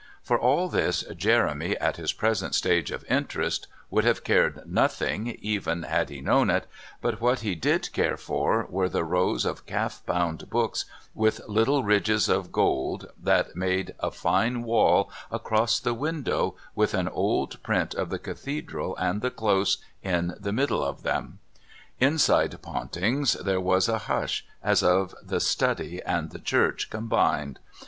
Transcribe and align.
For 0.23 0.39
all 0.39 0.67
this 0.67 1.03
Jeremy, 1.15 1.77
at 1.77 1.97
his 1.97 2.11
present 2.11 2.55
stage 2.55 2.89
of 2.89 3.05
interest, 3.07 3.67
would 3.91 4.03
have 4.03 4.23
cared 4.23 4.63
nothing 4.67 5.37
even 5.43 5.83
had 5.83 6.09
he 6.09 6.21
known 6.21 6.49
it, 6.49 6.65
but 7.01 7.21
what 7.21 7.41
he 7.41 7.53
did 7.53 7.91
care 7.93 8.17
for 8.17 8.65
were 8.71 8.89
the 8.89 9.03
rows 9.03 9.45
of 9.45 9.67
calf 9.67 10.01
bound 10.07 10.49
books 10.49 10.85
with 11.13 11.41
little 11.47 11.83
ridges 11.83 12.29
of 12.29 12.51
gold, 12.51 13.11
that 13.21 13.55
made 13.55 13.93
a 13.99 14.09
fine 14.09 14.63
wall 14.63 15.11
across 15.31 15.79
the 15.79 15.93
window 15.93 16.55
with 16.73 16.95
an 16.95 17.07
old 17.07 17.61
print 17.61 17.93
of 17.93 18.09
the 18.09 18.17
Cathedral 18.17 18.95
and 18.97 19.21
the 19.21 19.29
Close 19.29 19.77
in 20.01 20.33
the 20.39 20.51
middle 20.51 20.83
of 20.83 21.03
them. 21.03 21.37
Inside 21.99 22.59
Pontings 22.63 23.33
there 23.33 23.61
was 23.61 23.87
a 23.87 23.99
hush 23.99 24.47
as 24.63 24.81
of 24.81 25.13
the 25.23 25.39
study 25.39 26.01
and 26.01 26.31
the 26.31 26.39
church 26.39 26.89
combined. 26.89 27.59